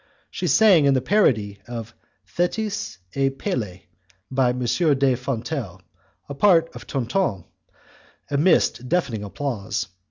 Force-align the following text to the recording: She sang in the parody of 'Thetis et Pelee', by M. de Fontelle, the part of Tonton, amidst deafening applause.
She 0.31 0.47
sang 0.47 0.85
in 0.85 0.95
the 0.95 0.99
parody 0.99 1.59
of 1.67 1.93
'Thetis 2.25 2.97
et 3.13 3.37
Pelee', 3.37 3.83
by 4.31 4.49
M. 4.49 4.57
de 4.65 5.15
Fontelle, 5.15 5.79
the 6.27 6.33
part 6.33 6.75
of 6.75 6.87
Tonton, 6.87 7.45
amidst 8.31 8.89
deafening 8.89 9.23
applause. 9.23 9.89